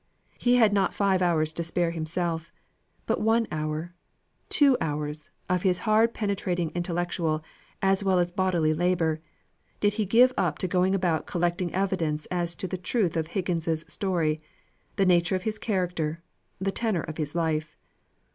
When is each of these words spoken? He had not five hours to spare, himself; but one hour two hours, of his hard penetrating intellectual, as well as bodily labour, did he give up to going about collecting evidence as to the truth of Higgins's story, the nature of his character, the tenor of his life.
He 0.39 0.55
had 0.55 0.73
not 0.73 0.95
five 0.95 1.21
hours 1.21 1.53
to 1.53 1.63
spare, 1.63 1.91
himself; 1.91 2.51
but 3.05 3.21
one 3.21 3.45
hour 3.51 3.93
two 4.49 4.75
hours, 4.81 5.29
of 5.47 5.61
his 5.61 5.77
hard 5.85 6.15
penetrating 6.15 6.71
intellectual, 6.73 7.43
as 7.83 8.03
well 8.03 8.17
as 8.17 8.31
bodily 8.31 8.73
labour, 8.73 9.21
did 9.79 9.93
he 10.01 10.07
give 10.07 10.33
up 10.35 10.57
to 10.57 10.67
going 10.67 10.95
about 10.95 11.27
collecting 11.27 11.71
evidence 11.71 12.25
as 12.31 12.55
to 12.55 12.67
the 12.67 12.79
truth 12.79 13.15
of 13.15 13.27
Higgins's 13.27 13.85
story, 13.87 14.41
the 14.95 15.05
nature 15.05 15.35
of 15.35 15.43
his 15.43 15.59
character, 15.59 16.23
the 16.57 16.71
tenor 16.71 17.01
of 17.01 17.17
his 17.17 17.35
life. 17.35 17.77